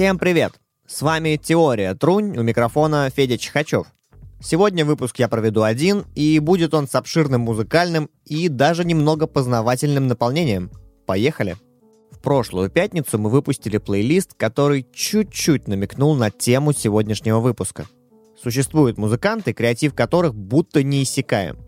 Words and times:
Всем 0.00 0.18
привет! 0.18 0.54
С 0.86 1.02
вами 1.02 1.36
Теория 1.36 1.94
Трунь, 1.94 2.34
у 2.38 2.42
микрофона 2.42 3.10
Федя 3.14 3.36
Чехачев. 3.36 3.86
Сегодня 4.42 4.86
выпуск 4.86 5.18
я 5.18 5.28
проведу 5.28 5.62
один, 5.62 6.06
и 6.14 6.38
будет 6.38 6.72
он 6.72 6.88
с 6.88 6.94
обширным 6.94 7.42
музыкальным 7.42 8.08
и 8.24 8.48
даже 8.48 8.86
немного 8.86 9.26
познавательным 9.26 10.06
наполнением. 10.06 10.70
Поехали! 11.04 11.56
В 12.12 12.18
прошлую 12.20 12.70
пятницу 12.70 13.18
мы 13.18 13.28
выпустили 13.28 13.76
плейлист, 13.76 14.32
который 14.32 14.86
чуть-чуть 14.90 15.68
намекнул 15.68 16.14
на 16.14 16.30
тему 16.30 16.72
сегодняшнего 16.72 17.40
выпуска. 17.40 17.84
Существуют 18.42 18.96
музыканты, 18.96 19.52
креатив 19.52 19.94
которых 19.94 20.34
будто 20.34 20.82
неиссякаем. 20.82 21.58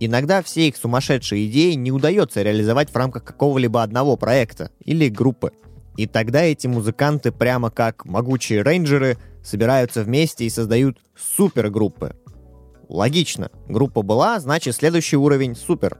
Иногда 0.00 0.42
все 0.42 0.66
их 0.66 0.76
сумасшедшие 0.76 1.46
идеи 1.46 1.74
не 1.74 1.92
удается 1.92 2.42
реализовать 2.42 2.90
в 2.90 2.96
рамках 2.96 3.22
какого-либо 3.22 3.80
одного 3.80 4.16
проекта 4.16 4.72
или 4.80 5.08
группы– 5.08 5.52
и 5.96 6.06
тогда 6.06 6.42
эти 6.42 6.66
музыканты 6.66 7.32
прямо 7.32 7.70
как 7.70 8.04
могучие 8.04 8.62
рейнджеры 8.62 9.18
собираются 9.42 10.02
вместе 10.02 10.44
и 10.44 10.50
создают 10.50 10.98
супергруппы. 11.16 12.16
Логично. 12.88 13.50
Группа 13.68 14.02
была, 14.02 14.38
значит 14.40 14.74
следующий 14.74 15.16
уровень 15.16 15.56
супер. 15.56 15.98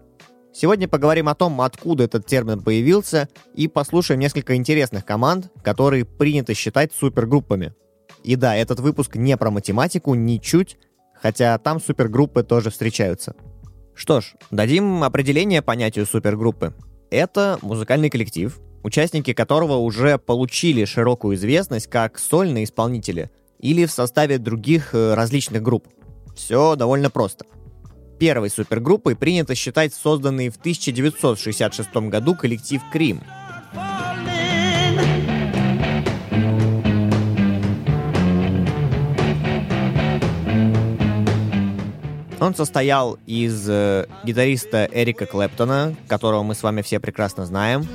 Сегодня 0.52 0.88
поговорим 0.88 1.28
о 1.28 1.34
том, 1.34 1.60
откуда 1.60 2.04
этот 2.04 2.26
термин 2.26 2.62
появился, 2.62 3.28
и 3.54 3.68
послушаем 3.68 4.20
несколько 4.20 4.56
интересных 4.56 5.04
команд, 5.04 5.50
которые 5.62 6.04
принято 6.04 6.54
считать 6.54 6.92
супергруппами. 6.94 7.74
И 8.22 8.36
да, 8.36 8.56
этот 8.56 8.80
выпуск 8.80 9.16
не 9.16 9.36
про 9.36 9.50
математику, 9.50 10.14
ничуть, 10.14 10.78
хотя 11.14 11.58
там 11.58 11.80
супергруппы 11.80 12.42
тоже 12.42 12.70
встречаются. 12.70 13.34
Что 13.94 14.20
ж, 14.20 14.34
дадим 14.50 15.04
определение 15.04 15.62
понятию 15.62 16.06
супергруппы. 16.06 16.74
Это 17.10 17.58
музыкальный 17.62 18.10
коллектив, 18.10 18.58
участники 18.82 19.32
которого 19.32 19.76
уже 19.76 20.18
получили 20.18 20.84
широкую 20.84 21.36
известность 21.36 21.86
как 21.88 22.18
сольные 22.18 22.64
исполнители 22.64 23.30
или 23.58 23.86
в 23.86 23.90
составе 23.90 24.38
других 24.38 24.94
э, 24.94 25.14
различных 25.14 25.62
групп. 25.62 25.86
Все 26.34 26.76
довольно 26.76 27.10
просто. 27.10 27.46
Первой 28.18 28.50
супергруппой 28.50 29.14
принято 29.14 29.54
считать 29.54 29.94
созданный 29.94 30.48
в 30.48 30.56
1966 30.56 31.94
году 32.08 32.34
коллектив 32.34 32.82
Крим. 32.92 33.20
Он 42.38 42.54
состоял 42.54 43.18
из 43.26 43.66
э, 43.68 44.06
гитариста 44.24 44.88
Эрика 44.92 45.26
Клэптона, 45.26 45.96
которого 46.06 46.42
мы 46.42 46.54
с 46.54 46.62
вами 46.62 46.82
все 46.82 47.00
прекрасно 47.00 47.46
знаем, 47.46 47.86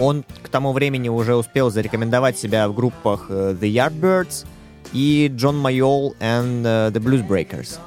Он 0.00 0.24
к 0.42 0.48
тому 0.48 0.72
времени 0.72 1.10
уже 1.10 1.36
успел 1.36 1.70
зарекомендовать 1.70 2.38
себя 2.38 2.66
в 2.68 2.74
группах 2.74 3.26
э, 3.28 3.54
The 3.60 3.70
Yardbirds 3.70 4.46
и 4.94 5.30
Джон 5.34 5.58
Майол 5.58 6.14
and 6.20 6.62
э, 6.64 6.90
The 6.90 7.02
Blues 7.02 7.28
Breakers. 7.28 7.78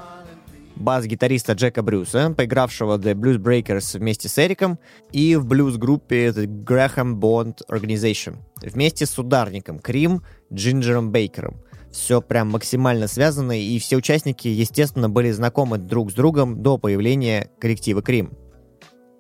Бас-гитариста 0.76 1.54
Джека 1.54 1.82
Брюса, 1.82 2.32
поигравшего 2.36 2.98
The 2.98 3.16
Blues 3.16 3.38
Breakers 3.38 3.98
вместе 3.98 4.30
с 4.30 4.38
Эриком, 4.38 4.78
и 5.12 5.36
в 5.36 5.46
блюз-группе 5.46 6.28
The 6.28 6.46
Graham 6.46 7.16
Bond 7.16 7.62
Organization, 7.68 8.36
вместе 8.62 9.08
с 9.08 9.18
ударником 9.18 9.80
Крим 9.80 10.22
Джинджером 10.54 11.12
Бейкером. 11.12 11.56
Все 11.94 12.24
прям 12.24 12.50
максимально 12.50 13.08
связано, 13.08 13.52
и 13.52 13.78
все 13.78 13.98
участники, 13.98 14.48
естественно, 14.48 15.12
были 15.12 15.30
знакомы 15.30 15.78
друг 15.78 16.10
с 16.10 16.16
другом 16.16 16.64
до 16.64 16.80
появления 16.80 17.52
коллектива 17.60 18.02
Крим. 18.02 18.34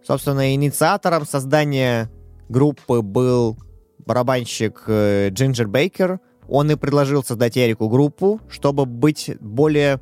Собственно, 0.03 0.55
инициатором 0.55 1.27
создания 1.27 2.09
группы 2.49 3.03
был 3.03 3.59
барабанщик 3.99 4.85
э, 4.87 5.29
Джинджер 5.29 5.67
Бейкер. 5.67 6.19
Он 6.49 6.71
и 6.71 6.75
предложил 6.75 7.23
создать 7.23 7.59
Эрику 7.59 7.89
группу, 7.89 8.41
чтобы 8.49 8.87
быть 8.87 9.29
более 9.39 10.01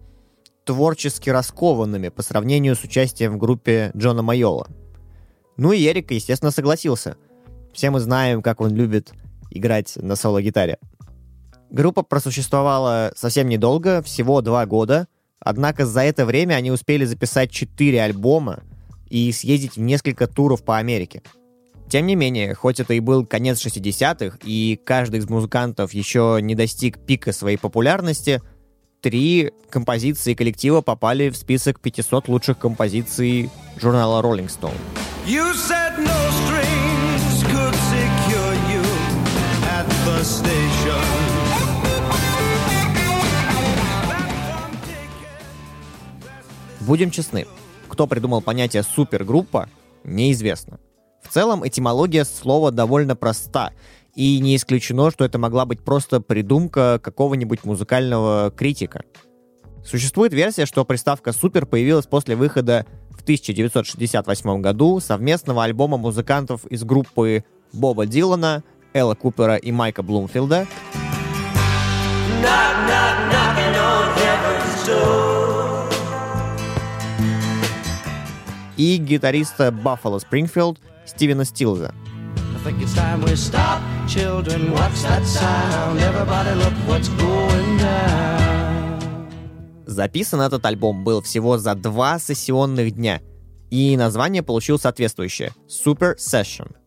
творчески 0.63 1.29
раскованными 1.29 2.07
по 2.07 2.21
сравнению 2.21 2.77
с 2.77 2.83
участием 2.85 3.33
в 3.33 3.37
группе 3.37 3.91
Джона 3.97 4.21
Майола. 4.21 4.67
Ну 5.57 5.73
и 5.73 5.85
Эрик, 5.85 6.11
естественно, 6.11 6.51
согласился. 6.51 7.17
Все 7.73 7.91
мы 7.91 7.99
знаем, 7.99 8.41
как 8.41 8.61
он 8.61 8.73
любит 8.73 9.11
играть 9.49 9.97
на 9.97 10.15
соло-гитаре. 10.15 10.77
Группа 11.71 12.03
просуществовала 12.03 13.11
совсем 13.15 13.49
недолго, 13.49 14.03
всего 14.03 14.41
два 14.41 14.65
года, 14.65 15.07
однако 15.39 15.85
за 15.85 16.01
это 16.01 16.25
время 16.25 16.55
они 16.55 16.69
успели 16.69 17.05
записать 17.05 17.49
четыре 17.49 18.03
альбома 18.03 18.59
и 19.09 19.31
съездить 19.31 19.77
в 19.77 19.79
несколько 19.79 20.27
туров 20.27 20.63
по 20.63 20.77
Америке– 20.77 21.23
тем 21.91 22.05
не 22.07 22.15
менее, 22.15 22.55
хоть 22.55 22.79
это 22.79 22.93
и 22.93 23.01
был 23.01 23.25
конец 23.25 23.59
60-х, 23.65 24.37
и 24.45 24.79
каждый 24.85 25.19
из 25.19 25.27
музыкантов 25.27 25.93
еще 25.93 26.39
не 26.41 26.55
достиг 26.55 26.99
пика 26.99 27.33
своей 27.33 27.57
популярности, 27.57 28.41
три 29.01 29.51
композиции 29.69 30.33
коллектива 30.33 30.79
попали 30.79 31.29
в 31.29 31.35
список 31.35 31.81
500 31.81 32.29
лучших 32.29 32.57
композиций 32.59 33.49
журнала 33.75 34.21
Rolling 34.23 34.47
Stone. 34.47 34.77
You 35.27 35.53
said 35.53 35.99
no 35.99 36.29
strings 36.45 37.43
could 37.51 37.75
secure 37.91 38.53
you 38.71 38.83
at 39.67 39.85
the 40.05 40.23
station. 40.23 41.30
Будем 46.81 47.11
честны, 47.11 47.45
кто 47.87 48.07
придумал 48.07 48.41
понятие 48.41 48.83
супергруппа, 48.83 49.69
неизвестно. 50.03 50.79
В 51.23 51.31
целом 51.31 51.65
этимология 51.67 52.23
слова 52.23 52.71
довольно 52.71 53.15
проста, 53.15 53.71
и 54.15 54.39
не 54.39 54.55
исключено, 54.55 55.11
что 55.11 55.23
это 55.23 55.37
могла 55.37 55.65
быть 55.65 55.81
просто 55.81 56.19
придумка 56.19 56.99
какого-нибудь 57.01 57.63
музыкального 57.63 58.51
критика. 58.51 59.03
Существует 59.85 60.33
версия, 60.33 60.65
что 60.65 60.83
приставка 60.83 61.31
«супер» 61.31 61.65
появилась 61.65 62.05
после 62.07 62.35
выхода 62.35 62.85
в 63.09 63.21
1968 63.21 64.61
году 64.61 64.99
совместного 64.99 65.63
альбома 65.63 65.97
музыкантов 65.97 66.65
из 66.65 66.83
группы 66.83 67.45
Боба 67.71 68.05
Дилана, 68.05 68.63
Элла 68.93 69.15
Купера 69.15 69.55
и 69.55 69.71
Майка 69.71 70.03
Блумфилда. 70.03 70.67
Knock, 72.41 72.75
knock, 72.87 73.30
и 78.81 78.97
гитариста 78.97 79.71
Баффало 79.71 80.17
Спрингфилд 80.17 80.79
Стивена 81.05 81.45
Стилза. 81.45 81.93
Записан 89.85 90.41
этот 90.41 90.65
альбом 90.65 91.03
был 91.03 91.21
всего 91.21 91.59
за 91.59 91.75
два 91.75 92.17
сессионных 92.17 92.91
дня, 92.95 93.21
и 93.69 93.95
название 93.97 94.41
получил 94.41 94.79
соответствующее— 94.79 95.51
Super 95.67 96.15
Session. 96.17 96.80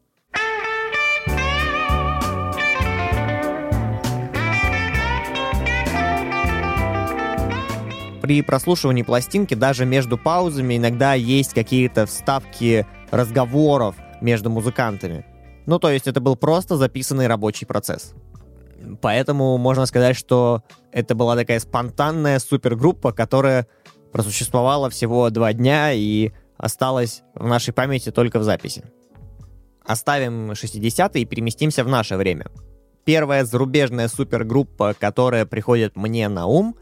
При 8.25 8.41
прослушивании 8.41 9.03
пластинки 9.03 9.53
даже 9.53 9.85
между 9.85 10.17
паузами 10.17 10.79
иногда 10.79 11.13
есть 11.13 11.53
какие-то 11.53 12.07
вставки 12.07 12.87
разговоров, 13.11 13.97
между 14.23 14.49
музыкантами. 14.49 15.27
Ну, 15.67 15.79
то 15.79 15.91
есть 15.91 16.07
это 16.07 16.23
был 16.23 16.35
просто 16.35 16.79
записанный 16.79 17.27
рабочий 17.27 17.67
процесс. 17.67 18.15
Поэтому 19.03 19.59
можно 19.59 19.85
сказать, 19.85 20.17
что 20.17 20.63
это 20.91 21.15
была 21.15 21.37
такая 21.37 21.61
спонтанная 21.61 22.39
супергруппа, 22.39 23.13
которая 23.13 23.67
просуществовала 24.11 24.89
всего 24.89 25.29
два 25.29 25.53
дня 25.53 25.93
и 25.93 26.33
осталась 26.57 27.25
в 27.35 27.47
нашей 27.47 27.75
памяти 27.75 28.11
только 28.11 28.39
в 28.39 28.43
записи. 28.43 28.85
Оставим 29.85 30.53
60-е 30.53 31.21
и 31.21 31.27
переместимся 31.27 31.85
в 31.85 31.89
наше 31.89 32.17
время. 32.17 32.47
Первая 33.05 33.45
зарубежная 33.45 34.09
супергруппа, 34.09 34.95
которая 34.99 35.45
приходит 35.45 35.95
мне 35.95 36.27
на 36.31 36.47
ум, 36.47 36.75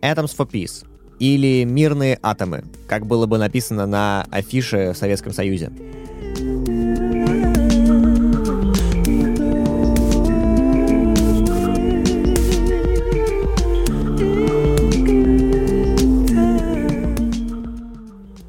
Atoms 0.00 0.36
for 0.36 0.48
Peace, 0.50 0.84
или 1.18 1.64
«Мирные 1.64 2.18
атомы», 2.22 2.64
как 2.86 3.06
было 3.06 3.26
бы 3.26 3.38
написано 3.38 3.86
на 3.86 4.26
афише 4.30 4.92
в 4.92 4.96
Советском 4.96 5.32
Союзе. 5.32 5.70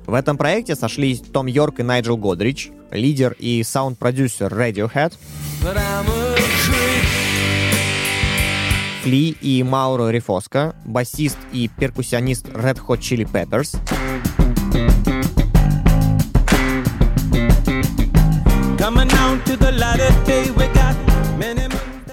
В 0.05 0.13
этом 0.13 0.38
проекте 0.38 0.75
сошлись 0.75 1.19
Том 1.19 1.47
Йорк 1.47 1.79
и 1.81 1.83
Найджел 1.83 2.17
Годрич, 2.17 2.71
лидер 2.91 3.35
и 3.38 3.61
саунд-продюсер 3.61 4.51
Radiohead, 4.51 5.13
Фли 9.07 9.38
и 9.42 9.63
Мауро 9.63 10.09
Рифоско, 10.09 10.75
басист 10.83 11.38
и 11.54 11.69
перкуссионист 11.69 12.48
Red 12.48 12.77
Hot 12.86 13.00
Chili 13.00 13.24
Peppers, 13.24 13.77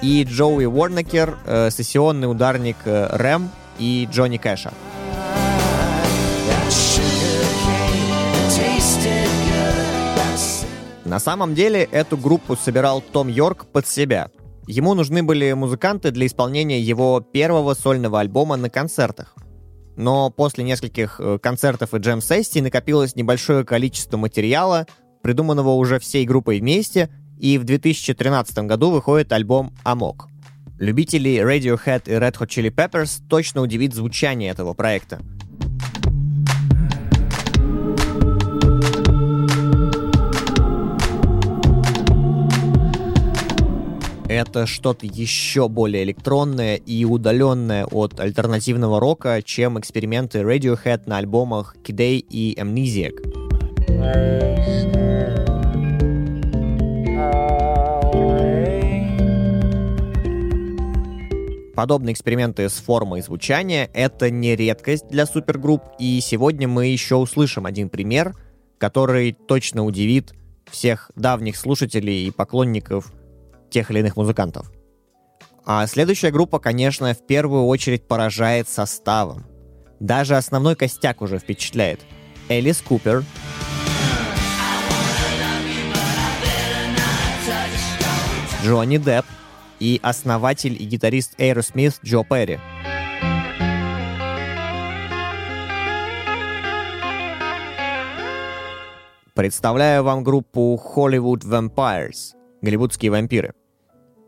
и 0.02 0.22
Джоуи 0.22 0.66
Уорнекер, 0.66 1.36
э, 1.44 1.70
сессионный 1.72 2.30
ударник 2.30 2.76
э, 2.84 3.08
Рэм 3.10 3.50
и 3.80 4.08
Джонни 4.12 4.36
Кэша. 4.36 4.72
На 11.04 11.18
самом 11.18 11.56
деле 11.56 11.82
эту 11.90 12.16
группу 12.16 12.54
собирал 12.54 13.00
Том 13.00 13.26
Йорк 13.26 13.66
под 13.66 13.88
себя. 13.88 14.28
Ему 14.66 14.94
нужны 14.94 15.22
были 15.22 15.52
музыканты 15.52 16.10
для 16.10 16.26
исполнения 16.26 16.80
его 16.80 17.20
первого 17.20 17.74
сольного 17.74 18.20
альбома 18.20 18.56
на 18.56 18.70
концертах. 18.70 19.34
Но 19.96 20.30
после 20.30 20.64
нескольких 20.64 21.20
э, 21.20 21.38
концертов 21.38 21.94
и 21.94 21.98
джем-сессий 21.98 22.60
накопилось 22.60 23.14
небольшое 23.14 23.64
количество 23.64 24.16
материала, 24.16 24.86
придуманного 25.22 25.74
уже 25.74 25.98
всей 25.98 26.24
группой 26.24 26.60
вместе, 26.60 27.10
и 27.38 27.58
в 27.58 27.64
2013 27.64 28.58
году 28.60 28.90
выходит 28.90 29.32
альбом 29.32 29.74
«Амок». 29.84 30.28
Любителей 30.78 31.38
Radiohead 31.38 32.02
и 32.06 32.12
Red 32.12 32.36
Hot 32.38 32.48
Chili 32.48 32.74
Peppers 32.74 33.22
точно 33.28 33.60
удивит 33.60 33.94
звучание 33.94 34.50
этого 34.50 34.74
проекта. 34.74 35.20
Это 44.34 44.66
что-то 44.66 45.06
еще 45.06 45.68
более 45.68 46.02
электронное 46.02 46.74
и 46.74 47.04
удаленное 47.04 47.86
от 47.86 48.18
альтернативного 48.18 48.98
рока, 48.98 49.40
чем 49.44 49.78
эксперименты 49.78 50.40
Radiohead 50.40 51.02
на 51.06 51.18
альбомах 51.18 51.76
Kidday 51.84 52.16
и 52.18 52.58
Amnesiac. 52.58 53.12
Подобные 61.76 62.12
эксперименты 62.12 62.68
с 62.68 62.72
формой 62.72 63.22
звучания— 63.22 63.88
это 63.94 64.30
не 64.30 64.56
редкость 64.56 65.06
для 65.10 65.26
супергрупп, 65.26 65.84
и 66.00 66.18
сегодня 66.20 66.66
мы 66.66 66.88
еще 66.88 67.14
услышим 67.14 67.66
один 67.66 67.88
пример, 67.88 68.34
который 68.78 69.30
точно 69.30 69.84
удивит 69.84 70.34
всех 70.68 71.12
давних 71.14 71.56
слушателей 71.56 72.26
и 72.26 72.32
поклонников 72.32 73.12
тех 73.74 73.90
или 73.90 73.98
иных 73.98 74.16
музыкантов. 74.16 74.70
А 75.66 75.86
следующая 75.88 76.30
группа, 76.30 76.60
конечно, 76.60 77.12
в 77.12 77.26
первую 77.26 77.64
очередь 77.64 78.06
поражает 78.06 78.68
составом. 78.68 79.46
Даже 79.98 80.36
основной 80.36 80.76
костяк 80.76 81.20
уже 81.22 81.38
впечатляет. 81.38 82.00
Элис 82.48 82.80
Купер, 82.80 83.24
Джонни 88.62 88.98
Депп, 88.98 89.26
и 89.80 89.98
основатель 90.02 90.80
и 90.80 90.84
гитарист 90.84 91.38
Aerosmith 91.40 91.96
Джо 92.04 92.22
Перри. 92.22 92.60
Представляю 99.34 100.04
вам 100.04 100.22
группу 100.22 100.80
Hollywood 100.94 101.40
Vampires, 101.40 102.34
голливудские 102.62 103.10
вампиры. 103.10 103.52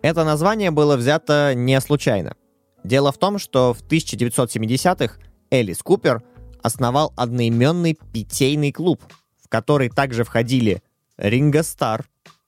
Это 0.06 0.23
название 0.23 0.70
было 0.70 0.97
взято 0.97 1.53
не 1.56 1.81
случайно. 1.81 2.37
Дело 2.85 3.11
в 3.11 3.19
том, 3.19 3.41
что 3.41 3.75
в 3.75 3.82
1970-х 3.82 5.17
Элис 5.50 5.82
Купер 5.82 6.23
основал 6.62 7.12
одноименный 7.17 7.99
питейный 8.12 8.70
клуб, 8.70 9.03
в 9.43 9.49
который 9.49 9.88
также 9.88 10.23
входили 10.23 10.81
Ринго 11.17 11.64
Стар, 11.64 12.05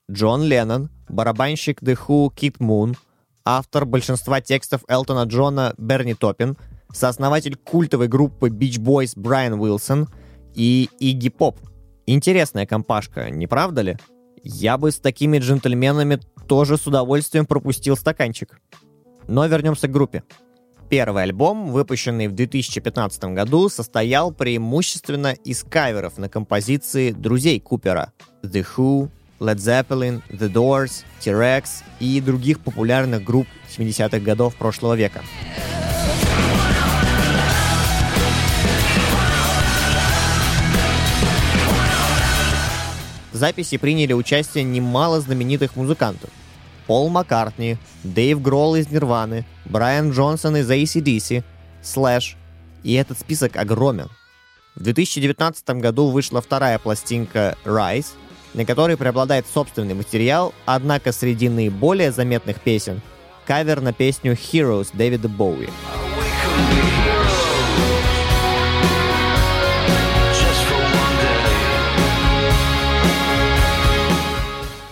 Джон 0.08 0.44
Леннон, 0.44 0.88
барабанщик 1.08 1.82
The 1.82 1.98
Who 1.98 2.32
Кит 2.32 2.60
Мун, 2.60 2.94
автор 3.44 3.86
большинства 3.86 4.40
текстов 4.40 4.82
Элтона 4.86 5.24
Джона 5.24 5.74
Берни 5.78 6.14
Топпин, 6.14 6.56
сооснователь 6.92 7.56
культовой 7.56 8.06
группы 8.06 8.50
Beach 8.50 8.78
Boys 8.78 9.14
Брайан 9.16 9.60
Уилсон 9.60 10.08
и 10.54 10.88
Игги 11.00 11.28
Поп. 11.28 11.58
Интересная 12.06 12.66
компашка, 12.66 13.30
не 13.30 13.48
правда 13.48 13.82
ли? 13.82 13.96
Я 14.42 14.78
бы 14.78 14.90
с 14.90 14.98
такими 14.98 15.38
джентльменами 15.38 16.20
тоже 16.46 16.76
с 16.76 16.86
удовольствием 16.86 17.46
пропустил 17.46 17.96
стаканчик. 17.96 18.60
Но 19.26 19.46
вернемся 19.46 19.88
к 19.88 19.92
группе. 19.92 20.22
Первый 20.88 21.24
альбом, 21.24 21.70
выпущенный 21.70 22.28
в 22.28 22.32
2015 22.32 23.24
году, 23.24 23.68
состоял 23.68 24.32
преимущественно 24.32 25.34
из 25.44 25.62
каверов 25.62 26.16
на 26.16 26.30
композиции 26.30 27.12
друзей 27.12 27.60
Купера 27.60 28.12
The 28.42 28.66
Who, 28.76 29.10
Led 29.38 29.56
Zeppelin, 29.56 30.22
The 30.30 30.50
Doors, 30.50 31.04
T-Rex 31.20 31.82
и 32.00 32.20
других 32.22 32.60
популярных 32.60 33.22
групп 33.22 33.46
70-х 33.68 34.18
годов 34.20 34.56
прошлого 34.56 34.94
века. 34.94 35.22
В 43.38 43.40
записи 43.40 43.76
приняли 43.76 44.14
участие 44.14 44.64
немало 44.64 45.20
знаменитых 45.20 45.76
музыкантов. 45.76 46.28
Пол 46.88 47.08
Маккартни, 47.08 47.76
Дэйв 48.02 48.42
Гролл 48.42 48.74
из 48.74 48.90
Нирваны, 48.90 49.46
Брайан 49.64 50.10
Джонсон 50.10 50.56
из 50.56 50.68
ACDC, 50.68 51.44
Слэш. 51.80 52.36
И 52.82 52.94
этот 52.94 53.16
список 53.16 53.56
огромен. 53.56 54.08
В 54.74 54.82
2019 54.82 55.70
году 55.80 56.08
вышла 56.08 56.42
вторая 56.42 56.80
пластинка 56.80 57.56
Rise— 57.64 58.06
на 58.54 58.64
которой 58.64 58.96
преобладает 58.96 59.46
собственный 59.46 59.94
материал, 59.94 60.52
однако 60.66 61.12
среди 61.12 61.48
наиболее 61.48 62.10
заметных 62.10 62.60
песен— 62.60 63.00
кавер 63.46 63.80
на 63.80 63.92
песню 63.92 64.32
«Heroes» 64.32 64.88
Дэвида 64.94 65.28
Боуи. 65.28 65.68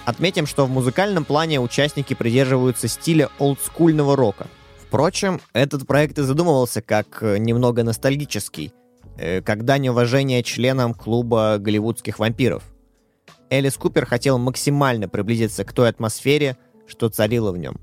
Отметим, 0.06 0.46
что 0.46 0.64
в 0.64 0.70
музыкальном 0.70 1.26
плане 1.26 1.60
участники 1.60 2.14
придерживаются 2.14 2.88
стиля 2.88 3.28
олдскульного 3.38 4.16
рока. 4.16 4.46
Впрочем, 4.78 5.40
этот 5.52 5.86
проект 5.86 6.18
и 6.18 6.22
задумывался 6.22 6.80
как 6.80 7.22
э, 7.22 7.36
немного 7.36 7.82
ностальгический, 7.82 8.72
э, 9.18 9.42
как 9.42 9.64
дань 9.64 9.88
уважения 9.88 10.42
членам 10.42 10.94
клуба 10.94 11.58
голливудских 11.58 12.18
вампиров— 12.18 12.62
Элис 13.50 13.76
Купер 13.76 14.06
хотел 14.06 14.38
максимально 14.38 15.08
приблизиться 15.08 15.64
к 15.64 15.72
той 15.72 15.88
атмосфере, 15.88 16.56
что 16.86 17.08
царило 17.08 17.52
в 17.52 17.58
нем. 17.58 17.76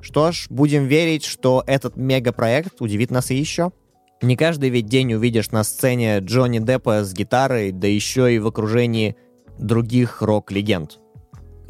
Что 0.00 0.32
ж, 0.32 0.46
будем 0.50 0.86
верить, 0.86 1.24
что 1.24 1.62
этот 1.66 1.96
мегапроект 1.96 2.80
удивит 2.80 3.10
нас 3.10 3.30
и 3.30 3.36
еще. 3.36 3.72
Не 4.20 4.36
каждый 4.36 4.68
ведь 4.68 4.86
день 4.86 5.14
увидишь 5.14 5.50
на 5.50 5.64
сцене 5.64 6.18
Джонни 6.18 6.58
Деппа 6.58 7.04
с 7.04 7.12
гитарой, 7.12 7.72
да 7.72 7.86
еще 7.86 8.34
и 8.34 8.38
в 8.38 8.46
окружении 8.46 9.16
других 9.58 10.22
рок-легенд. 10.22 10.98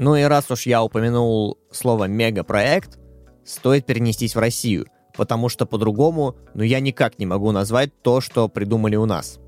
Ну 0.03 0.17
и 0.17 0.23
раз 0.25 0.51
уж 0.51 0.67
я 0.67 0.83
упомянул 0.83 1.59
слово 1.71 2.07
«мегапроект», 2.07 2.99
стоит 3.45 3.87
перенестись 3.87 4.35
в 4.35 4.41
Россию, 4.41 4.87
потому 5.17 5.49
что 5.49 5.65
по-другому, 5.65 6.35
ну 6.55 6.65
я 6.65 6.81
никак 6.81 7.21
не 7.21 7.27
могу 7.27 7.53
назвать 7.53 7.93
то, 8.03 8.21
что 8.21 8.49
придумали 8.49 8.97
у 8.97 9.07
нас. 9.07 9.39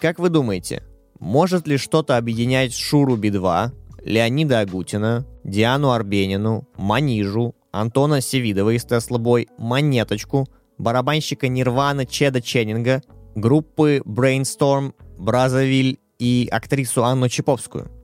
Как 0.00 0.18
вы 0.18 0.30
думаете, 0.30 0.82
может 1.20 1.68
ли 1.68 1.76
что-то 1.76 2.16
объединять 2.16 2.72
Шуру 2.72 3.18
Би-2, 3.18 3.70
Леонида 4.02 4.60
Агутина, 4.60 5.26
Диану 5.44 5.90
Арбенину, 5.90 6.66
Манижу, 6.78 7.54
Антона 7.70 8.22
Севидова 8.22 8.70
из 8.74 8.86
Тесла 8.86 9.18
Бой, 9.18 9.48
Монеточку, 9.58 10.48
барабанщика 10.78 11.48
Нирвана 11.48 12.06
Чеда 12.06 12.40
Ченнинга, 12.40 13.02
группы 13.34 14.00
Brainstorm, 14.06 14.94
Бразовиль 15.18 15.98
и 16.18 16.48
актрису 16.50 17.04
Анну 17.04 17.28
Чиповскую? 17.28 17.97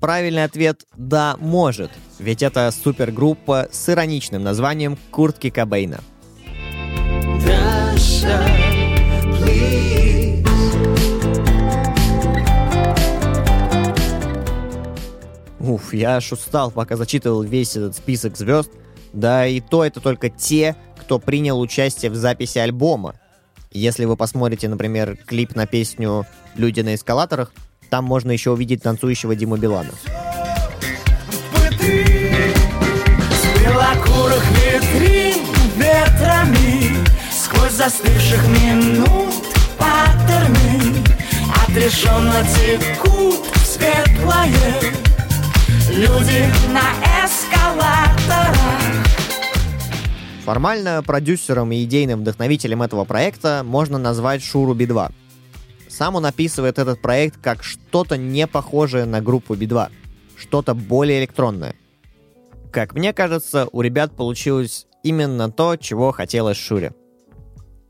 Правильный 0.00 0.44
ответ– 0.44 0.84
да, 0.96 1.36
может, 1.38 1.90
ведь 2.18 2.42
это 2.42 2.70
супергруппа 2.70 3.68
с 3.72 3.88
ироничным 3.88 4.42
названием 4.42 4.98
«Куртки 5.10 5.50
Кобейна». 5.50 6.00
Dasha, 7.44 8.66
Уф, 15.58 15.92
я 15.92 16.16
аж 16.16 16.32
устал, 16.32 16.70
пока 16.70 16.96
зачитывал 16.96 17.42
весь 17.42 17.76
этот 17.76 17.96
список 17.96 18.36
звезд. 18.36 18.70
Да 19.12 19.46
и 19.46 19.60
то 19.60 19.84
это 19.84 20.00
только 20.00 20.28
те, 20.28 20.76
кто 20.96 21.18
принял 21.18 21.58
участие 21.58 22.10
в 22.10 22.14
записи 22.14 22.58
альбома. 22.58 23.14
Если 23.72 24.04
вы 24.04 24.16
посмотрите, 24.16 24.68
например, 24.68 25.16
клип 25.16 25.56
на 25.56 25.66
песню 25.66 26.24
«Люди 26.54 26.80
на 26.80 26.94
эскалаторах», 26.94 27.52
там 27.96 28.04
можно 28.04 28.30
еще 28.30 28.50
увидеть 28.50 28.82
танцующего 28.82 29.34
Диму 29.34 29.56
Билана. 29.56 29.88
ветрами 35.76 37.06
Сквозь 37.32 37.72
застывших 37.72 38.46
минут 38.48 39.46
паттерны 39.78 41.02
Отрешенно 41.62 42.44
текут 42.54 43.46
светлое 43.64 44.92
Люди 45.90 46.52
на 46.70 46.92
эскалаторах 47.24 48.56
Формально 50.44 51.02
продюсером 51.02 51.72
и 51.72 51.82
идейным 51.82 52.20
вдохновителем 52.20 52.82
этого 52.82 53.06
проекта 53.06 53.62
можно 53.64 53.96
назвать 53.96 54.44
Шуру 54.44 54.74
Би-2. 54.74 55.12
Сам 55.96 56.14
он 56.14 56.26
описывает 56.26 56.78
этот 56.78 57.00
проект 57.00 57.38
как 57.40 57.62
что-то 57.62 58.18
не 58.18 58.46
похожее 58.46 59.06
на 59.06 59.22
группу 59.22 59.54
Би-2, 59.54 59.88
что-то 60.36 60.74
более 60.74 61.20
электронное. 61.20 61.74
Как 62.70 62.92
мне 62.92 63.14
кажется, 63.14 63.66
у 63.72 63.80
ребят 63.80 64.14
получилось 64.14 64.86
именно 65.02 65.50
то, 65.50 65.76
чего 65.76 66.12
хотелось 66.12 66.58
Шуре. 66.58 66.92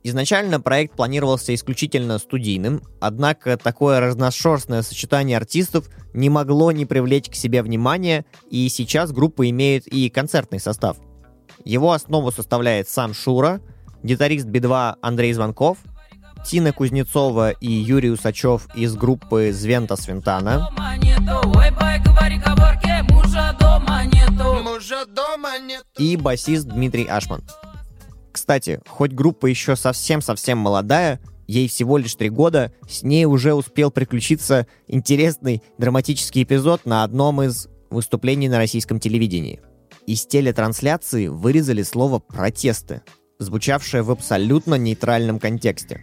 Изначально 0.04 0.60
проект 0.60 0.94
планировался 0.94 1.52
исключительно 1.52 2.18
студийным, 2.18 2.80
однако 3.00 3.56
такое 3.56 3.98
разношерстное 3.98 4.82
сочетание 4.82 5.36
артистов 5.36 5.88
не 6.14 6.30
могло 6.30 6.70
не 6.70 6.86
привлечь 6.86 7.28
к 7.28 7.34
себе 7.34 7.60
внимания, 7.60 8.24
и 8.48 8.68
сейчас 8.68 9.10
группа 9.10 9.50
имеет 9.50 9.88
и 9.88 10.10
концертный 10.10 10.60
состав. 10.60 10.96
Его 11.64 11.90
основу 11.90 12.30
составляет 12.30 12.88
сам 12.88 13.14
Шура, 13.14 13.60
гитарист 14.04 14.46
Би-2 14.46 14.94
Андрей 15.02 15.32
Звонков, 15.32 15.78
Тина 16.46 16.72
Кузнецова 16.72 17.50
и 17.50 17.70
Юрий 17.70 18.10
Усачев 18.10 18.68
из 18.74 18.94
группы 18.94 19.50
Звента 19.52 19.96
Свинтана, 19.96 20.70
и 25.98 26.16
басист 26.16 26.66
Дмитрий 26.66 27.06
Ашман. 27.06 27.42
Кстати, 28.32 28.80
хоть 28.86 29.12
группа 29.12 29.46
еще 29.46 29.76
совсем-совсем 29.76 30.58
молодая, 30.58 31.20
ей 31.46 31.68
всего 31.68 31.98
лишь 31.98 32.14
три 32.14 32.28
года, 32.28 32.72
с 32.88 33.02
ней 33.02 33.24
уже 33.24 33.54
успел 33.54 33.90
приключиться 33.90 34.66
интересный 34.86 35.62
драматический 35.78 36.42
эпизод 36.42 36.86
на 36.86 37.02
одном 37.02 37.42
из 37.42 37.68
выступлений 37.90 38.48
на 38.48 38.58
российском 38.58 39.00
телевидении– 39.00 39.60
из 40.06 40.24
телетрансляции 40.24 41.26
вырезали 41.26 41.82
слово 41.82 42.20
«протесты», 42.20 43.02
звучавшее 43.40 44.04
в 44.04 44.12
абсолютно 44.12 44.76
нейтральном 44.76 45.40
контексте. 45.40 46.00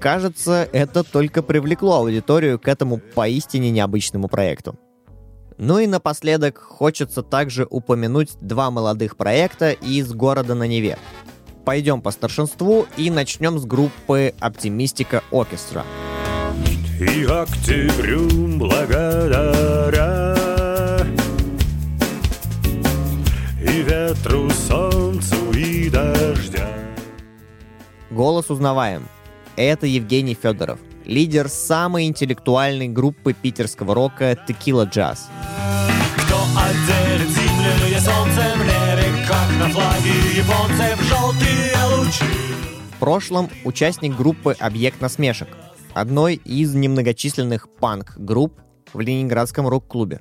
Кажется, 0.00 0.68
это 0.72 1.04
только 1.04 1.42
привлекло 1.42 1.96
аудиторию 1.96 2.58
к 2.58 2.68
этому 2.68 2.98
поистине 2.98 3.70
необычному 3.70 4.28
проекту. 4.28 4.78
Ну 5.56 5.80
и 5.80 5.86
напоследок 5.86 6.58
хочется 6.58 7.22
также 7.22 7.66
упомянуть 7.68 8.30
два 8.40 8.70
молодых 8.70 9.16
проекта 9.16 9.72
из 9.72 10.12
города 10.12 10.54
на 10.54 10.68
Неве 10.68 10.98
пойдем 11.68 12.00
по 12.00 12.12
старшинству 12.12 12.86
и 12.96 13.10
начнем 13.10 13.58
с 13.58 13.66
группы 13.66 14.32
Оптимистика 14.40 15.22
Оркестра. 15.30 15.84
И 16.98 17.24
октябрю 17.24 18.56
благодаря 18.56 20.37
ветру, 23.88 24.50
солнцу 24.50 25.50
и 25.52 25.88
дождя 25.88 26.68
Голос 28.10 28.50
узнаваем. 28.50 29.08
Это 29.56 29.86
Евгений 29.86 30.34
Федоров, 30.34 30.78
лидер 31.04 31.48
самой 31.48 32.06
интеллектуальной 32.06 32.88
группы 32.88 33.32
питерского 33.32 33.94
рока 33.94 34.32
Tequila 34.46 34.90
Jazz. 34.90 35.18
Кто 36.16 36.38
отделит 36.56 37.28
землю 37.28 38.00
солнцем 38.00 38.58
как 39.26 39.58
на 39.58 39.68
флаге 39.68 40.10
японцев 40.36 41.02
желтые 41.08 41.72
лучи. 41.96 42.24
В 42.94 42.98
прошлом 42.98 43.50
участник 43.64 44.16
группы 44.16 44.56
«Объект 44.58 45.00
насмешек», 45.00 45.48
одной 45.92 46.34
из 46.36 46.74
немногочисленных 46.74 47.68
панк-групп 47.68 48.54
в 48.92 49.00
ленинградском 49.00 49.68
рок-клубе. 49.68 50.20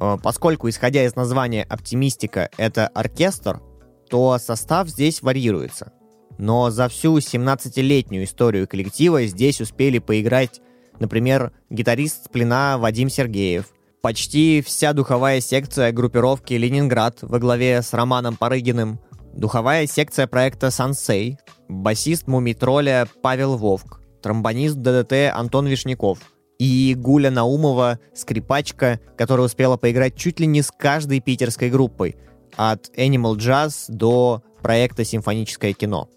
Э, 0.00 0.16
поскольку, 0.22 0.68
исходя 0.68 1.04
из 1.04 1.14
названия 1.14 1.62
«Оптимистика»— 1.64 2.50
это 2.56 2.88
оркестр, 2.88 3.60
то 4.08 4.38
состав 4.38 4.88
здесь 4.88 5.22
варьируется. 5.22 5.92
Но 6.38 6.70
за 6.70 6.88
всю 6.88 7.18
17-летнюю 7.18 8.24
историю 8.24 8.66
коллектива 8.66 9.24
здесь 9.26 9.60
успели 9.60 9.98
поиграть, 9.98 10.60
например, 10.98 11.52
гитарист 11.68 12.30
плена 12.30 12.76
Вадим 12.78 13.08
Сергеев— 13.08 13.66
Почти 14.02 14.62
вся 14.62 14.94
духовая 14.94 15.40
секция 15.40 15.92
группировки 15.92 16.54
«Ленинград» 16.54 17.18
во 17.20 17.38
главе 17.38 17.82
с 17.82 17.92
Романом 17.92 18.34
Парыгиным, 18.34 18.98
духовая 19.34 19.86
секция 19.86 20.26
проекта 20.26 20.70
«Сансей», 20.70 21.36
басист 21.68 22.26
«Мумитроля» 22.26 23.06
Павел 23.22 23.58
Вовк, 23.58 24.00
тромбонист 24.22 24.76
ДДТ 24.76 25.34
Антон 25.34 25.66
Вишняков 25.66 26.18
и 26.60 26.94
Гуля 26.94 27.30
Наумова, 27.30 27.98
скрипачка, 28.14 29.00
которая 29.16 29.46
успела 29.46 29.78
поиграть 29.78 30.14
чуть 30.14 30.40
ли 30.40 30.46
не 30.46 30.60
с 30.60 30.70
каждой 30.70 31.20
питерской 31.20 31.70
группой, 31.70 32.16
от 32.54 32.90
Animal 32.98 33.36
Jazz 33.36 33.86
до 33.88 34.42
проекта 34.60 35.04
«Симфоническое 35.04 35.72
кино». 35.72 36.10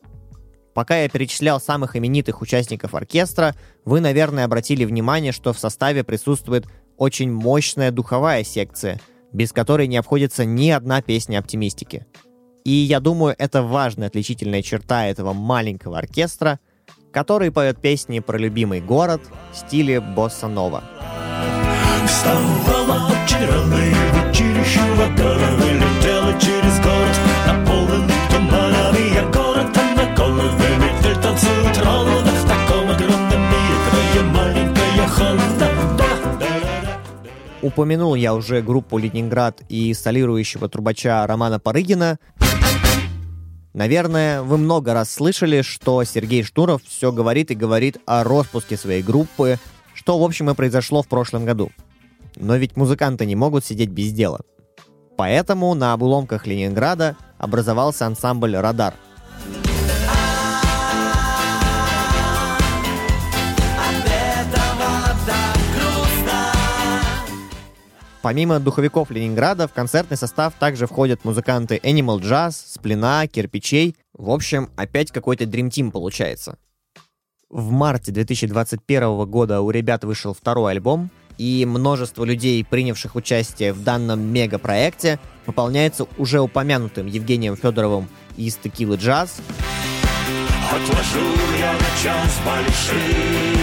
Пока 0.73 0.97
я 0.97 1.07
перечислял 1.07 1.61
самых 1.61 1.95
именитых 1.95 2.41
участников 2.41 2.93
оркестра, 2.93 3.55
вы, 3.85 4.01
наверное, 4.01 4.43
обратили 4.43 4.83
внимание, 4.83 5.31
что 5.31 5.53
в 5.53 5.59
составе 5.59 6.03
присутствует 6.03 6.67
очень 6.97 7.31
мощная 7.31 7.91
духовая 7.91 8.43
секция, 8.43 8.99
без 9.31 9.53
которой 9.53 9.87
не 9.87 9.95
обходится 9.95 10.43
ни 10.43 10.69
одна 10.71 11.01
песня 11.01 11.39
оптимистики. 11.39 12.05
И 12.65 12.71
я 12.71 12.99
думаю, 12.99 13.33
это 13.37 13.63
важная 13.63 14.09
отличительная 14.09 14.61
черта 14.61 15.07
этого 15.07 15.31
маленького 15.31 15.99
оркестра, 15.99 16.59
который 17.13 17.51
поет 17.51 17.79
песни 17.79 18.19
про 18.19 18.37
любимый 18.37 18.81
город 18.81 19.21
в 19.53 19.57
стиле 19.57 20.01
босса-нова. 20.01 20.83
Вставала 22.07 23.07
очень 23.07 23.45
рано 23.45 23.75
и 23.75 23.93
в 23.93 24.29
училище 24.29 24.81
вокала 24.97 25.55
вылетела 25.57 26.33
через 26.39 26.79
город, 26.79 27.19
наполненный 27.47 28.13
туманами, 28.29 29.13
я 29.13 29.23
город, 29.31 29.77
а 29.77 29.95
на 29.95 30.15
голове 30.15 30.75
метель 30.77 31.21
танцует 31.21 31.77
ровно, 31.85 32.31
в 32.31 32.47
таком 32.47 32.89
огромном 32.89 33.41
мире 33.41 33.77
твоя 33.89 34.23
маленькая 34.33 35.07
Хонда. 35.07 35.69
Упомянул 37.61 38.15
я 38.15 38.33
уже 38.33 38.61
группу 38.61 38.97
«Ленинград» 38.97 39.61
и 39.69 39.93
солирующего 39.93 40.67
трубача 40.67 41.25
Романа 41.25 41.59
Парыгина. 41.59 42.17
Наверное, 43.73 44.43
вы 44.43 44.57
много 44.57 44.93
раз 44.93 45.11
слышали, 45.11 45.63
что 45.63 46.03
Сергей 46.03 46.43
Штуров 46.43 46.83
все 46.83 47.11
говорит 47.11 47.49
и 47.49 47.55
говорит 47.55 47.97
о 48.05 48.23
распуске 48.23 48.77
своей 48.77 49.01
группы, 49.01 49.57
что, 49.95 50.19
в 50.19 50.23
общем, 50.23 50.49
и 50.49 50.53
произошло 50.53 51.01
в 51.01 51.07
прошлом 51.07 51.45
году. 51.45 51.71
Но 52.35 52.55
ведь 52.55 52.77
музыканты 52.77 53.25
не 53.25 53.35
могут 53.35 53.65
сидеть 53.65 53.89
без 53.89 54.11
дела. 54.11 54.41
Поэтому 55.17 55.73
на 55.73 55.93
обломках 55.93 56.45
Ленинграда 56.45 57.15
образовался 57.37 58.05
ансамбль 58.05 58.55
«Радар», 58.55 58.95
Помимо 68.23 68.61
духовиков 68.61 69.11
Ленинграда, 69.11 69.67
в 69.67 69.73
концертный 69.73 70.15
состав 70.15 70.53
также 70.57 70.87
входят 70.87 71.25
музыканты 71.25 71.75
Animal 71.83 72.21
Jazz, 72.21 72.51
Сплина, 72.51 73.27
Кирпичей. 73.27 73.97
В 74.13 74.29
общем, 74.29 74.69
опять 74.77 75.11
какой-то 75.11 75.43
Dream 75.43 75.67
Team 75.67 75.91
получается. 75.91 76.57
В 77.49 77.69
марте 77.71 78.13
2021 78.13 79.25
года 79.25 79.59
у 79.59 79.69
ребят 79.71 80.05
вышел 80.05 80.33
второй 80.33 80.71
альбом, 80.71 81.11
и 81.37 81.65
множество 81.67 82.23
людей, 82.23 82.63
принявших 82.63 83.15
участие 83.15 83.73
в 83.73 83.83
данном 83.83 84.21
мегапроекте, 84.21 85.19
пополняется 85.45 86.07
уже 86.17 86.39
упомянутым 86.39 87.07
Евгением 87.07 87.57
Федоровым 87.57 88.07
из 88.37 88.55
Текилы 88.55 88.95
Джаз. 88.95 89.41
Отложу 90.71 91.27
я 91.59 91.73
на 91.73 92.01
час 92.01 92.39
большие 92.45 93.53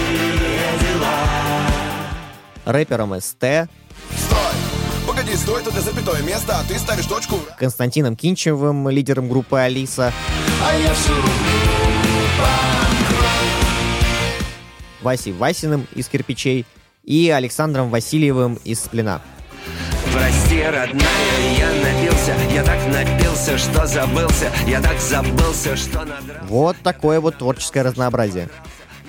дела. 0.79 1.31
Рэпером 2.65 3.19
СТ, 3.19 3.67
Погоди, 5.21 5.37
стой, 5.37 5.61
тут 5.61 5.75
запятое 5.75 6.23
место, 6.23 6.57
а 6.57 6.63
ты 6.67 6.79
ставишь 6.79 7.05
точку. 7.05 7.35
Константином 7.59 8.15
Кинчевым, 8.15 8.89
лидером 8.89 9.29
группы 9.29 9.55
Алиса. 9.55 10.11
А 10.65 10.75
я 10.75 10.95
Васей 15.03 15.33
Васиным 15.33 15.85
из 15.93 16.07
«Кирпичей» 16.07 16.65
и 17.03 17.29
Александром 17.29 17.91
Васильевым 17.91 18.55
из 18.63 18.79
«Сплена». 18.79 19.21
Прости, 20.11 20.63
родная, 20.63 21.55
я 21.55 21.71
напился, 21.71 22.35
я 22.51 22.63
так 22.63 22.87
напился, 22.87 23.57
что 23.59 23.85
забылся, 23.85 24.51
я 24.65 24.81
так 24.81 24.99
забылся, 24.99 25.75
что 25.75 25.99
надрался. 25.99 26.45
Вот 26.47 26.77
такое 26.81 27.19
вот 27.19 27.37
творческое 27.37 27.83
разнообразие. 27.83 28.49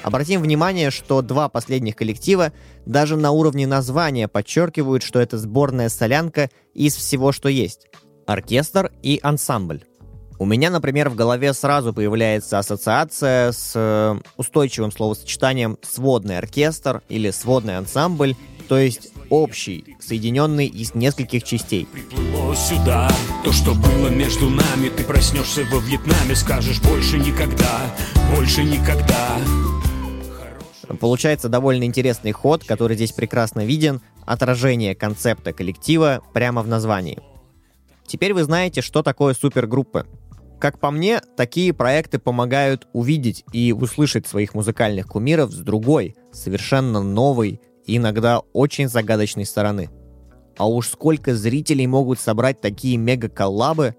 Обратим 0.03 0.43
внимание, 0.43 0.91
что 0.91 1.23
два 1.23 1.49
последних 1.49 1.97
коллектива 1.97 2.53
даже 2.87 3.17
на 3.17 3.31
уровне 3.31 3.67
названия 3.67 4.29
подчеркивают, 4.29 5.03
что 5.03 5.21
это 5.21 5.39
сборная 5.39 5.89
солянка 5.89 6.51
из 6.75 6.97
всего, 6.97 7.33
что 7.33 7.49
есть. 7.49 7.87
Оркестр 8.27 8.91
и 9.03 9.21
ансамбль. 9.23 9.85
У 10.39 10.45
меня, 10.45 10.71
например, 10.71 11.09
в 11.09 11.15
голове 11.15 11.53
сразу 11.53 11.93
появляется 11.93 12.59
ассоциация 12.59 13.53
с 13.53 13.73
э, 13.77 14.19
устойчивым 14.37 14.91
словосочетанием 14.91 15.79
«сводный 15.83 16.39
оркестр» 16.39 17.03
или 17.09 17.31
«сводный 17.31 17.79
ансамбль», 17.79 18.35
то 18.69 18.77
есть 18.77 19.11
общий, 19.31 19.97
соединенный 20.01 20.67
из 20.67 20.95
нескольких 20.95 21.45
частей. 21.45 21.87
Приплыло 21.87 22.57
сюда 22.57 23.09
то, 23.45 23.53
что 23.53 23.75
было 23.75 24.09
между 24.09 24.51
нами 24.51 24.89
Ты 24.89 25.05
проснешься 25.05 25.65
во 25.71 25.79
Вьетнаме, 25.79 26.35
скажешь 26.35 26.81
больше 26.81 27.19
никогда, 27.19 27.81
больше 28.35 28.65
никогда 28.65 29.39
Получается 31.01 31.49
довольно 31.49 31.85
интересный 31.85 32.33
ход, 32.33 32.65
который 32.65 32.97
здесь 32.97 33.13
прекрасно 33.13 33.65
виден, 33.65 34.01
отражение 34.27 34.95
концепта 34.95 35.53
коллектива 35.53 36.23
прямо 36.33 36.63
в 36.63 36.69
названии. 36.69 37.21
Теперь 38.07 38.35
вы 38.35 38.45
знаете, 38.45 38.83
что 38.83 39.03
такое 39.03 39.35
супергруппы. 39.35 40.07
Как 40.61 40.79
по 40.79 40.91
мне, 40.91 41.21
такие 41.37 41.73
проекты 41.73 42.19
помогают 42.19 42.87
увидеть 42.93 43.45
и 43.53 43.73
услышать 43.73 44.27
своих 44.27 44.55
музыкальных 44.55 45.09
кумиров 45.09 45.51
с 45.51 45.59
другой, 45.59 46.15
совершенно 46.31 47.03
новой 47.03 47.61
и 47.85 47.97
иногда 47.97 48.41
очень 48.53 48.89
загадочной 48.89 49.45
стороны. 49.45 49.91
А 50.57 50.69
уж 50.69 50.89
сколько 50.89 51.35
зрителей 51.35 51.87
могут 51.87 52.21
собрать 52.21 52.61
такие 52.61 52.97
мега-коллабы? 52.97 53.97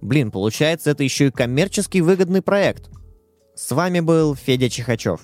Блин, 0.00 0.30
получается, 0.30 0.90
это 0.90 1.04
еще 1.04 1.28
и 1.28 1.30
коммерчески 1.30 1.98
выгодный 1.98 2.42
проект. 2.42 2.90
С 3.54 3.70
вами 3.70 4.00
был 4.00 4.34
Федя 4.34 4.68
Чихачев. 4.68 5.20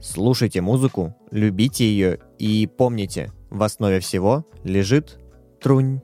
Слушайте 0.00 0.60
музыку, 0.60 1.16
любите 1.30 1.84
ее 1.84 2.20
и 2.38 2.66
помните, 2.66 3.32
в 3.50 3.62
основе 3.62 3.98
всего 4.00 4.46
лежит 4.62 5.18
трунь. 5.60 6.00